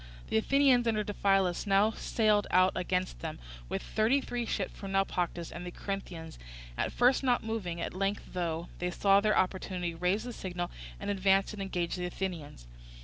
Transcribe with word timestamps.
The 0.29 0.37
Athenians 0.37 0.87
under 0.87 1.03
Diphilus 1.03 1.67
now 1.67 1.91
sailed 1.91 2.47
out 2.49 2.71
against 2.75 3.19
them 3.19 3.37
with 3.69 3.83
thirty 3.83 4.19
three 4.19 4.47
ships 4.47 4.75
from 4.75 4.93
Naupactus, 4.93 5.51
and 5.51 5.63
the 5.63 5.69
Corinthians, 5.69 6.39
at 6.75 6.91
first 6.91 7.21
not 7.23 7.43
moving, 7.43 7.79
at 7.79 7.93
length 7.93 8.23
thought 8.33 8.69
they 8.79 8.89
saw 8.89 9.19
their 9.19 9.37
opportunity, 9.37 9.93
raised 9.93 10.25
the 10.25 10.33
signal, 10.33 10.71
and 10.99 11.11
advanced 11.11 11.53
and 11.53 11.61
engaged 11.61 11.99
the 11.99 12.07
Athenians. 12.07 12.65